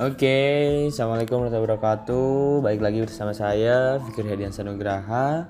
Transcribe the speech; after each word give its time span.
Oke, 0.00 0.88
assalamualaikum 0.88 1.44
warahmatullahi 1.44 1.76
wabarakatuh. 1.76 2.64
Baik 2.64 2.80
lagi 2.80 2.98
bersama 3.04 3.36
saya 3.36 4.00
Fikri 4.00 4.32
Hadian 4.32 4.48
Sanugraha. 4.48 5.44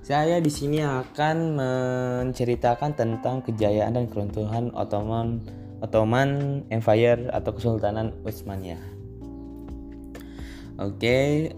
Saya 0.00 0.40
di 0.40 0.48
sini 0.48 0.80
akan 0.80 1.36
menceritakan 1.60 2.96
tentang 2.96 3.44
kejayaan 3.44 4.00
dan 4.00 4.08
keruntuhan 4.08 4.72
Ottoman 4.72 5.44
Ottoman 5.84 6.64
Empire 6.72 7.28
atau 7.28 7.52
Kesultanan 7.52 8.16
Utsmaniyah. 8.24 8.80
Oke, 10.80 11.52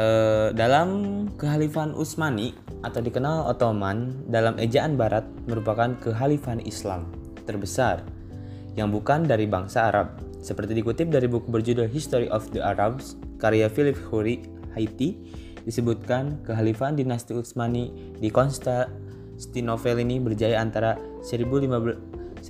eh, 0.00 0.48
dalam 0.56 0.88
Kehalifahan 1.36 1.92
Utsmani 1.92 2.56
atau 2.80 3.04
dikenal 3.04 3.44
Ottoman 3.52 4.24
dalam 4.32 4.56
ejaan 4.56 4.96
Barat 4.96 5.28
merupakan 5.44 5.92
kehalifahan 6.00 6.64
Islam 6.64 7.12
terbesar 7.44 8.08
yang 8.72 8.88
bukan 8.88 9.28
dari 9.28 9.44
bangsa 9.44 9.92
Arab 9.92 10.32
seperti 10.44 10.76
dikutip 10.76 11.08
dari 11.08 11.24
buku 11.24 11.48
berjudul 11.48 11.88
History 11.88 12.28
of 12.28 12.52
the 12.52 12.60
Arabs 12.60 13.16
karya 13.40 13.72
Philip 13.72 13.96
Khoury 13.96 14.44
Haiti 14.76 15.16
disebutkan 15.64 16.44
kehalifahan 16.44 17.00
dinasti 17.00 17.32
Utsmani 17.32 18.12
di 18.20 18.28
Konstantinopel 18.28 20.04
ini 20.04 20.20
berjaya 20.20 20.60
antara 20.60 21.00
1517 21.24 22.44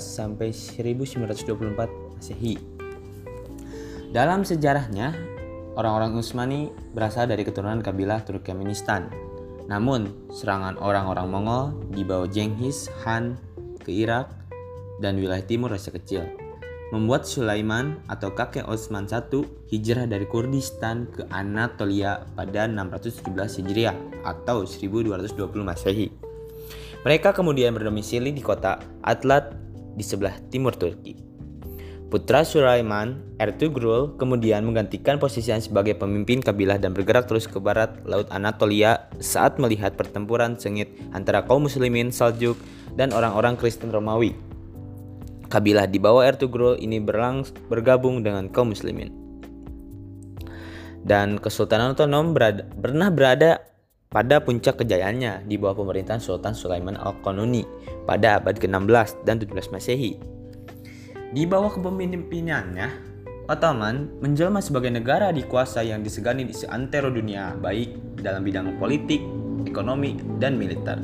sampai 0.00 0.48
1924 0.48 2.16
Masehi. 2.16 2.56
Dalam 4.08 4.48
sejarahnya, 4.48 5.12
orang-orang 5.76 6.16
Utsmani 6.16 6.72
berasal 6.96 7.28
dari 7.28 7.44
keturunan 7.44 7.84
kabilah 7.84 8.24
Turkmenistan. 8.24 9.12
Namun, 9.68 10.32
serangan 10.32 10.80
orang-orang 10.80 11.28
Mongol 11.28 11.76
di 11.92 12.00
bawah 12.00 12.24
Genghis 12.24 12.88
Khan 13.04 13.36
ke 13.84 13.92
Irak 13.92 14.32
dan 15.04 15.20
wilayah 15.20 15.44
timur 15.44 15.76
Asia 15.76 15.92
Kecil 15.92 16.47
membuat 16.88 17.28
Sulaiman 17.28 18.00
atau 18.08 18.32
kakek 18.32 18.64
Osman 18.64 19.04
I 19.08 19.20
hijrah 19.68 20.08
dari 20.08 20.24
Kurdistan 20.24 21.04
ke 21.12 21.28
Anatolia 21.28 22.24
pada 22.32 22.64
617 22.64 23.60
Hijriah 23.60 23.96
atau 24.24 24.64
1220 24.64 25.36
Masehi. 25.64 26.08
Mereka 27.04 27.36
kemudian 27.36 27.76
berdomisili 27.76 28.32
di 28.32 28.42
kota 28.42 28.80
Atlat 29.04 29.54
di 29.94 30.04
sebelah 30.04 30.34
timur 30.50 30.74
Turki. 30.74 31.28
Putra 32.08 32.40
Sulaiman, 32.40 33.20
Ertugrul, 33.36 34.16
kemudian 34.16 34.64
menggantikan 34.64 35.20
posisinya 35.20 35.60
sebagai 35.60 35.92
pemimpin 35.92 36.40
kabilah 36.40 36.80
dan 36.80 36.96
bergerak 36.96 37.28
terus 37.28 37.44
ke 37.44 37.60
barat 37.60 38.00
Laut 38.08 38.24
Anatolia 38.32 39.12
saat 39.20 39.60
melihat 39.60 39.92
pertempuran 39.92 40.56
sengit 40.56 40.88
antara 41.12 41.44
kaum 41.44 41.68
muslimin 41.68 42.08
Saljuk 42.08 42.56
dan 42.96 43.12
orang-orang 43.12 43.60
Kristen 43.60 43.92
Romawi. 43.92 44.47
Kabilah 45.48 45.88
di 45.88 45.96
bawah 45.96 46.28
Ertugrul 46.28 46.76
ini 46.76 47.00
berlang, 47.00 47.40
bergabung 47.72 48.20
dengan 48.20 48.52
kaum 48.52 48.76
muslimin. 48.76 49.08
Dan 51.00 51.40
Kesultanan 51.40 51.96
Otonom 51.96 52.36
berada, 52.36 52.68
pernah 52.68 53.08
berada 53.08 53.64
pada 54.12 54.44
puncak 54.44 54.84
kejayaannya 54.84 55.48
di 55.48 55.56
bawah 55.56 55.80
pemerintahan 55.84 56.20
Sultan 56.20 56.52
Sulaiman 56.52 57.00
Al-Qanuni 57.00 57.64
pada 58.04 58.40
abad 58.40 58.60
ke-16 58.60 59.24
dan 59.24 59.40
17 59.40 59.72
Masehi. 59.72 60.20
Di 61.32 61.44
bawah 61.48 61.72
kepemimpinannya, 61.72 63.08
Ottoman 63.48 64.20
menjelma 64.20 64.60
sebagai 64.60 64.92
negara 64.92 65.32
dikuasai 65.32 65.92
yang 65.96 66.04
disegani 66.04 66.44
di 66.44 66.52
seantero 66.52 67.08
dunia, 67.08 67.56
baik 67.56 68.20
dalam 68.20 68.44
bidang 68.44 68.76
politik, 68.76 69.24
ekonomi, 69.64 70.20
dan 70.36 70.60
militer. 70.60 71.00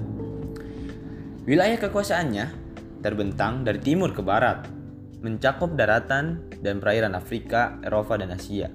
Wilayah 1.48 1.76
kekuasaannya 1.80 2.63
terbentang 3.04 3.68
dari 3.68 3.76
timur 3.76 4.16
ke 4.16 4.24
barat, 4.24 4.64
mencakup 5.20 5.76
daratan 5.76 6.48
dan 6.64 6.80
perairan 6.80 7.12
Afrika, 7.12 7.76
Eropa, 7.84 8.16
dan 8.16 8.32
Asia. 8.32 8.72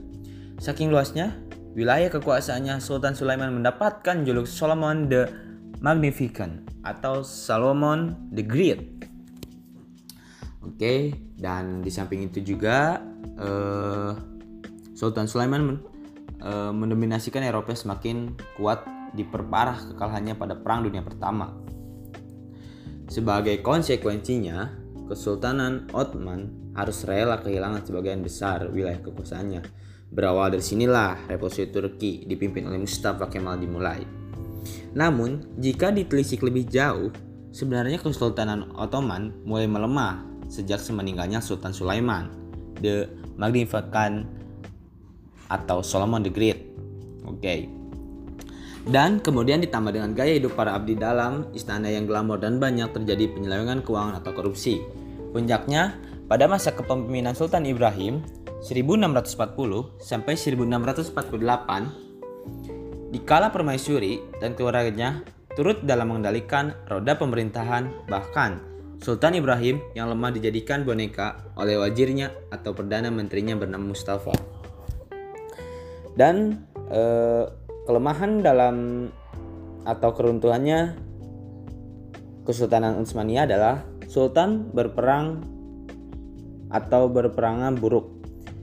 Saking 0.61 0.93
luasnya, 0.93 1.33
wilayah 1.73 2.13
kekuasaannya 2.13 2.77
Sultan 2.77 3.17
Sulaiman 3.17 3.49
mendapatkan 3.57 4.21
juluk 4.21 4.45
Solomon 4.45 5.09
the 5.09 5.25
Magnificent 5.81 6.69
atau 6.85 7.25
Solomon 7.25 8.29
the 8.29 8.45
Great. 8.45 9.01
Oke, 10.61 11.17
dan 11.33 11.81
di 11.81 11.89
samping 11.89 12.29
itu 12.29 12.45
juga 12.45 13.01
uh, 13.41 14.13
Sultan 14.93 15.25
Sulaiman 15.25 15.81
uh, 16.43 16.69
mendominasikan 16.69 17.41
Eropa 17.41 17.73
semakin 17.73 18.37
kuat 18.59 18.85
diperparah 19.17 19.89
kekalahannya 19.89 20.37
pada 20.37 20.53
Perang 20.53 20.85
Dunia 20.85 21.01
Pertama 21.01 21.68
sebagai 23.09 23.59
konsekuensinya, 23.65 24.69
Kesultanan 25.09 25.89
Ottoman 25.89 26.73
harus 26.77 27.01
rela 27.03 27.41
kehilangan 27.41 27.81
sebagian 27.81 28.21
besar 28.21 28.69
wilayah 28.69 29.01
kekuasaannya. 29.01 29.65
Berawal 30.13 30.53
dari 30.53 30.61
sinilah 30.61 31.25
revolusi 31.25 31.65
Turki 31.69 32.25
dipimpin 32.29 32.69
oleh 32.69 32.77
Mustafa 32.81 33.25
Kemal 33.25 33.57
dimulai. 33.57 34.05
Namun, 34.93 35.57
jika 35.57 35.89
ditelisik 35.89 36.45
lebih 36.45 36.69
jauh, 36.69 37.09
sebenarnya 37.49 37.97
Kesultanan 37.97 38.69
Ottoman 38.77 39.33
mulai 39.45 39.65
melemah 39.65 40.21
sejak 40.49 40.77
semeninggalnya 40.77 41.41
Sultan 41.41 41.73
Sulaiman, 41.73 42.29
the 42.81 43.09
Magnificent 43.37 44.29
atau 45.49 45.81
Solomon 45.81 46.21
the 46.21 46.33
Great. 46.33 46.69
Oke. 47.25 47.41
Okay. 47.41 47.78
Dan 48.87 49.19
kemudian 49.19 49.59
ditambah 49.59 49.91
dengan 49.91 50.15
gaya 50.15 50.39
hidup 50.39 50.55
para 50.55 50.71
abdi 50.71 50.95
dalam, 50.95 51.51
istana 51.51 51.91
yang 51.91 52.07
glamor 52.07 52.39
dan 52.39 52.63
banyak 52.63 52.87
terjadi 52.95 53.27
penyelewengan 53.35 53.83
keuangan 53.83 54.23
atau 54.23 54.31
korupsi. 54.31 54.79
Puncaknya, 55.35 55.99
pada 56.31 56.47
masa 56.47 56.71
kepemimpinan 56.71 57.35
Sultan 57.35 57.67
Ibrahim 57.67 58.23
1640 58.63 59.99
sampai 59.99 60.33
1648, 60.37 63.11
dikala 63.11 63.51
permaisuri 63.51 64.23
dan 64.39 64.55
keluarganya 64.55 65.27
turut 65.57 65.81
dalam 65.83 66.13
mengendalikan 66.13 66.71
roda 66.87 67.17
pemerintahan 67.17 67.89
bahkan 68.07 68.69
Sultan 68.99 69.39
Ibrahim 69.39 69.79
yang 69.95 70.11
lemah 70.11 70.35
dijadikan 70.35 70.83
boneka 70.83 71.55
oleh 71.55 71.79
wajirnya 71.79 72.35
atau 72.51 72.75
perdana 72.75 73.07
menterinya 73.07 73.55
bernama 73.55 73.95
Mustafa. 73.95 74.35
Dan 76.19 76.67
eh, 76.91 77.47
kelemahan 77.89 78.45
dalam 78.45 79.09
atau 79.81 80.13
keruntuhannya 80.13 81.09
Kesultanan 82.45 83.01
Utsmaniyah 83.01 83.49
adalah 83.49 83.81
sultan 84.05 84.69
berperang 84.69 85.41
atau 86.69 87.09
berperangan 87.09 87.81
buruk. 87.81 88.13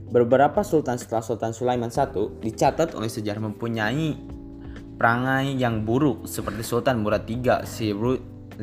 Beberapa 0.06 0.62
sultan 0.62 0.94
setelah 0.94 1.26
Sultan 1.26 1.50
Sulaiman 1.50 1.90
I 1.90 2.06
dicatat 2.38 2.94
oleh 2.94 3.10
sejarah 3.10 3.50
mempunyai 3.50 4.14
perangai 4.94 5.58
yang 5.58 5.82
buruk 5.82 6.30
seperti 6.30 6.62
Sultan 6.62 7.02
Murad 7.02 7.26
III 7.26 7.66
1574 7.66 8.54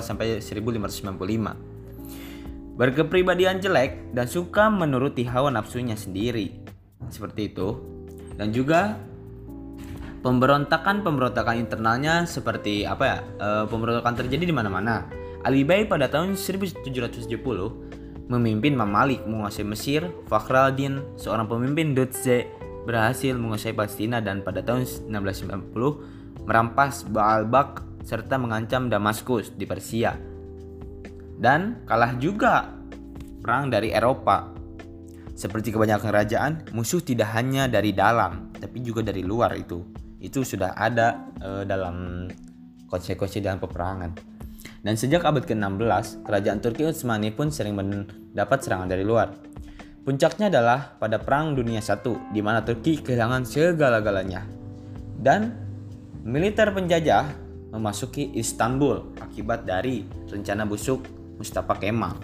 sampai 0.00 0.40
1595. 0.40 2.80
Berkepribadian 2.80 3.60
jelek 3.60 4.16
dan 4.16 4.24
suka 4.24 4.72
menuruti 4.72 5.28
hawa 5.28 5.52
nafsunya 5.52 6.00
sendiri. 6.00 6.64
Seperti 7.12 7.52
itu. 7.52 7.76
Dan 8.40 8.56
juga 8.56 9.11
pemberontakan-pemberontakan 10.22 11.58
internalnya 11.58 12.24
seperti 12.24 12.86
apa 12.86 13.04
ya? 13.04 13.18
E, 13.36 13.48
pemberontakan 13.66 14.14
terjadi 14.24 14.48
di 14.48 14.54
mana-mana. 14.54 15.10
Ali 15.42 15.66
Bai 15.66 15.84
pada 15.90 16.06
tahun 16.06 16.38
1770 16.38 17.26
memimpin 18.30 18.78
Mamalik 18.78 19.26
menguasai 19.26 19.66
Mesir, 19.66 20.06
Fakhraldin, 20.30 21.02
seorang 21.18 21.50
pemimpin 21.50 21.92
Dutze, 21.92 22.46
berhasil 22.86 23.34
menguasai 23.34 23.74
Palestina 23.74 24.22
dan 24.22 24.46
pada 24.46 24.62
tahun 24.62 24.86
1690 25.10 26.46
merampas 26.46 27.02
Baalbak 27.10 27.82
serta 28.06 28.38
mengancam 28.38 28.86
Damaskus 28.86 29.50
di 29.58 29.66
Persia. 29.66 30.14
Dan 31.42 31.82
kalah 31.82 32.14
juga 32.22 32.70
perang 33.42 33.66
dari 33.66 33.90
Eropa. 33.90 34.54
Seperti 35.34 35.74
kebanyakan 35.74 36.06
kerajaan, 36.06 36.52
musuh 36.70 37.02
tidak 37.02 37.34
hanya 37.34 37.66
dari 37.66 37.90
dalam, 37.90 38.54
tapi 38.54 38.78
juga 38.78 39.02
dari 39.02 39.26
luar 39.26 39.58
itu 39.58 39.82
itu 40.22 40.46
sudah 40.46 40.78
ada 40.78 41.34
uh, 41.42 41.66
dalam 41.66 42.30
konsekuensi 42.86 43.42
dalam 43.42 43.58
peperangan. 43.58 44.10
Dan 44.82 44.94
sejak 44.94 45.26
abad 45.26 45.42
ke-16, 45.42 46.22
kerajaan 46.22 46.58
Turki 46.62 46.86
Utsmani 46.86 47.34
pun 47.34 47.50
sering 47.50 47.74
mendapat 47.74 48.62
serangan 48.62 48.86
dari 48.86 49.02
luar. 49.02 49.34
Puncaknya 50.02 50.50
adalah 50.50 50.98
pada 50.98 51.22
Perang 51.22 51.54
Dunia 51.54 51.78
I, 51.78 52.14
di 52.34 52.40
mana 52.42 52.62
Turki 52.62 52.98
kehilangan 53.02 53.46
segala-galanya. 53.46 54.42
Dan 55.22 55.54
militer 56.26 56.74
penjajah 56.74 57.30
memasuki 57.70 58.34
Istanbul 58.34 59.14
akibat 59.22 59.62
dari 59.62 60.02
rencana 60.26 60.66
busuk 60.66 61.06
Mustafa 61.38 61.78
Kemal. 61.78 62.18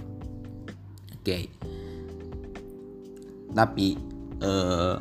Oke. 1.15 1.23
Okay. 1.23 1.43
Tapi 3.55 3.89
eh, 4.43 4.95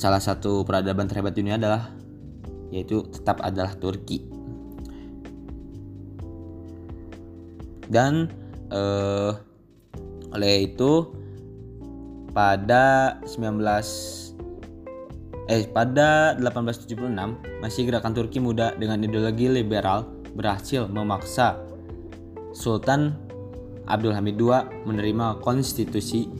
salah 0.00 0.16
satu 0.16 0.64
peradaban 0.64 1.04
terhebat 1.04 1.36
dunia 1.36 1.60
adalah 1.60 1.92
yaitu 2.72 3.04
tetap 3.12 3.44
adalah 3.44 3.76
Turki. 3.76 4.24
Dan 7.84 8.32
uh, 8.72 9.36
oleh 10.32 10.72
itu 10.72 11.12
pada 12.32 13.18
19 13.28 13.60
eh 15.50 15.66
pada 15.68 16.38
1876 16.38 17.60
masih 17.60 17.82
gerakan 17.90 18.14
Turki 18.14 18.38
muda 18.38 18.72
dengan 18.78 19.02
ideologi 19.02 19.50
liberal 19.50 20.06
berhasil 20.32 20.86
memaksa 20.86 21.58
Sultan 22.54 23.18
Abdul 23.90 24.14
Hamid 24.14 24.38
II 24.38 24.86
menerima 24.86 25.42
konstitusi 25.42 26.30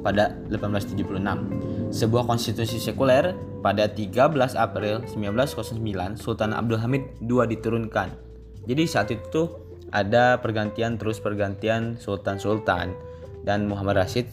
pada 0.00 0.32
1876. 0.48 1.81
Sebuah 1.92 2.24
konstitusi 2.24 2.80
sekuler 2.80 3.36
pada 3.60 3.84
13 3.84 4.56
April 4.56 5.04
1909 5.04 6.16
Sultan 6.16 6.56
Abdul 6.56 6.80
Hamid 6.80 7.04
II 7.20 7.44
diturunkan. 7.44 8.16
Jadi 8.64 8.82
saat 8.88 9.12
itu 9.12 9.52
ada 9.92 10.40
pergantian 10.40 10.96
terus 10.96 11.20
pergantian 11.20 12.00
sultan-sultan 12.00 12.96
dan 13.44 13.68
Muhammad 13.68 14.00
Rashid 14.00 14.24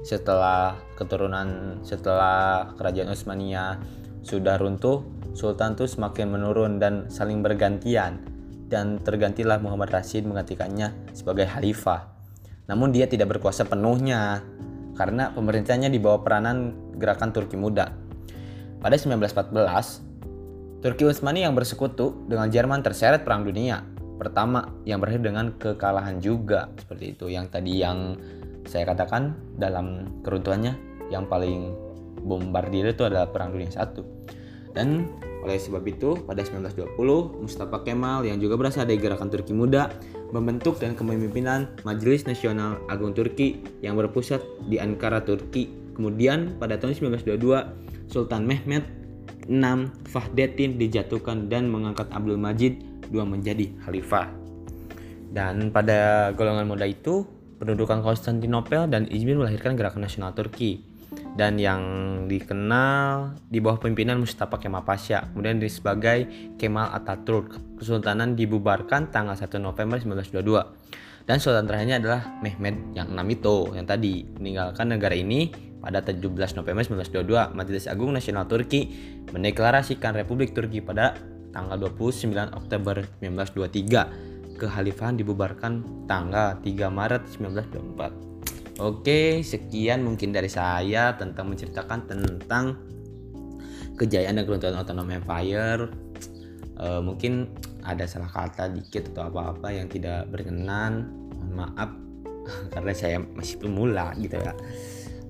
setelah 0.00 0.80
keturunan 0.96 1.76
setelah 1.84 2.72
kerajaan 2.80 3.12
Utsmania 3.12 3.76
sudah 4.24 4.56
runtuh, 4.56 5.04
sultan 5.36 5.76
itu 5.76 5.84
semakin 5.84 6.32
menurun 6.32 6.80
dan 6.80 7.12
saling 7.12 7.44
bergantian 7.44 8.24
dan 8.72 8.96
tergantilah 9.04 9.60
Muhammad 9.60 9.92
Rashid 9.92 10.24
menggantikannya 10.24 11.12
sebagai 11.12 11.52
khalifah. 11.52 12.08
Namun 12.68 12.96
dia 12.96 13.04
tidak 13.08 13.36
berkuasa 13.36 13.68
penuhnya 13.68 14.40
karena 14.98 15.30
pemerintahnya 15.30 15.86
di 15.86 16.02
bawah 16.02 16.26
peranan 16.26 16.74
gerakan 16.98 17.30
Turki 17.30 17.54
Muda. 17.54 17.94
Pada 18.82 18.98
1914, 18.98 20.82
Turki 20.82 21.06
Utsmani 21.06 21.46
yang 21.46 21.54
bersekutu 21.54 22.26
dengan 22.26 22.50
Jerman 22.50 22.82
terseret 22.82 23.22
Perang 23.22 23.46
Dunia 23.46 23.78
pertama 24.18 24.74
yang 24.82 24.98
berakhir 24.98 25.22
dengan 25.22 25.54
kekalahan 25.54 26.18
juga 26.18 26.66
seperti 26.74 27.14
itu 27.14 27.30
yang 27.30 27.46
tadi 27.46 27.78
yang 27.78 28.18
saya 28.66 28.82
katakan 28.82 29.38
dalam 29.54 30.18
keruntuhannya 30.26 30.74
yang 31.14 31.30
paling 31.30 31.70
bombardir 32.26 32.90
itu 32.90 33.06
adalah 33.06 33.30
Perang 33.30 33.54
Dunia 33.54 33.70
I. 33.70 34.02
Dan 34.74 35.08
oleh 35.46 35.56
sebab 35.56 35.86
itu, 35.86 36.18
pada 36.26 36.42
1920, 36.42 36.98
Mustafa 37.46 37.80
Kemal 37.86 38.26
yang 38.26 38.42
juga 38.42 38.58
berasal 38.58 38.84
dari 38.84 38.98
gerakan 38.98 39.30
Turki 39.30 39.54
Muda 39.54 39.88
membentuk 40.30 40.76
dan 40.80 40.92
kepemimpinan 40.92 41.72
Majelis 41.84 42.28
Nasional 42.28 42.80
Agung 42.88 43.16
Turki 43.16 43.60
yang 43.80 43.96
berpusat 43.96 44.44
di 44.68 44.76
Ankara, 44.76 45.24
Turki. 45.24 45.68
Kemudian 45.96 46.60
pada 46.60 46.78
tahun 46.78 46.94
1922, 47.16 48.10
Sultan 48.12 48.46
Mehmet 48.46 48.84
VI 49.48 49.88
Fahdetin 50.06 50.76
dijatuhkan 50.76 51.48
dan 51.48 51.72
mengangkat 51.72 52.06
Abdul 52.12 52.36
Majid 52.36 52.84
II 53.08 53.24
menjadi 53.24 53.72
khalifah. 53.82 54.28
Dan 55.32 55.72
pada 55.72 56.30
golongan 56.36 56.68
muda 56.68 56.84
itu, 56.84 57.24
pendudukan 57.58 58.04
Konstantinopel 58.04 58.86
dan 58.88 59.08
Izmir 59.08 59.36
melahirkan 59.36 59.74
gerakan 59.74 60.04
nasional 60.04 60.36
Turki 60.36 60.97
dan 61.38 61.54
yang 61.54 61.82
dikenal 62.26 63.38
di 63.46 63.62
bawah 63.62 63.78
pimpinan 63.78 64.18
Mustafa 64.18 64.58
Kemal 64.58 64.82
Pasha 64.82 65.30
kemudian 65.30 65.62
sebagai 65.70 66.26
Kemal 66.58 66.90
Atatürk. 66.90 67.78
Kesultanan 67.78 68.34
dibubarkan 68.34 69.14
tanggal 69.14 69.38
1 69.38 69.46
November 69.62 70.02
1922 70.02 71.30
dan 71.30 71.38
sultan 71.38 71.70
terakhirnya 71.70 72.02
adalah 72.02 72.26
Mehmed 72.42 72.98
yang 72.98 73.14
enam 73.14 73.28
itu 73.30 73.70
yang 73.78 73.86
tadi 73.86 74.26
meninggalkan 74.26 74.90
negara 74.90 75.14
ini 75.14 75.54
pada 75.78 76.02
17 76.02 76.26
November 76.58 76.82
1922 76.82 77.54
Majelis 77.54 77.86
Agung 77.86 78.10
Nasional 78.10 78.50
Turki 78.50 78.90
mendeklarasikan 79.30 80.18
Republik 80.18 80.58
Turki 80.58 80.82
pada 80.82 81.14
tanggal 81.54 81.78
29 81.78 82.34
Oktober 82.50 83.06
1923 83.22 84.58
kekhalifahan 84.58 85.14
dibubarkan 85.14 85.86
tanggal 86.10 86.58
3 86.66 86.90
Maret 86.90 87.22
1924. 87.30 88.37
Oke, 88.78 89.42
sekian 89.42 90.06
mungkin 90.06 90.30
dari 90.30 90.46
saya 90.46 91.18
tentang 91.18 91.50
menceritakan 91.50 92.06
tentang 92.06 92.78
kejayaan 93.98 94.38
dan 94.38 94.46
keruntuhan 94.46 94.78
Autonom 94.78 95.10
Empire. 95.10 95.90
E, 96.78 96.86
mungkin 97.02 97.50
ada 97.82 98.06
salah 98.06 98.30
kata 98.30 98.70
dikit 98.70 99.10
atau 99.10 99.34
apa-apa 99.34 99.74
yang 99.74 99.90
tidak 99.90 100.30
berkenan. 100.30 101.10
Mohon 101.34 101.52
maaf 101.58 101.90
karena 102.72 102.92
saya 102.94 103.18
masih 103.34 103.58
pemula 103.58 104.14
gitu 104.14 104.38
ya. 104.38 104.54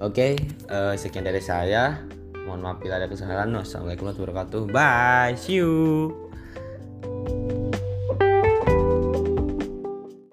Oke, 0.04 0.36
e, 0.68 0.78
sekian 1.00 1.24
dari 1.24 1.40
saya. 1.40 2.04
Mohon 2.44 2.60
maaf 2.60 2.76
bila 2.84 3.00
ada 3.00 3.08
kesalahan. 3.08 3.48
Wassalamualaikum 3.56 4.12
warahmatullahi 4.12 4.28
wabarakatuh. 4.28 4.62
Bye, 4.76 5.40
see 5.40 5.64
you. 5.64 6.27